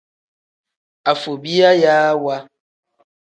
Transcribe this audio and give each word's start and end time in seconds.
Afobiyayaawa. 1.11 2.35